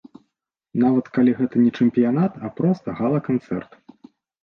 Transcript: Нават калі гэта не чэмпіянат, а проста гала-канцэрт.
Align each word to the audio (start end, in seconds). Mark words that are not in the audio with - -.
Нават 0.83 1.11
калі 1.19 1.31
гэта 1.43 1.63
не 1.67 1.71
чэмпіянат, 1.77 2.43
а 2.47 2.53
проста 2.59 2.87
гала-канцэрт. 3.03 3.71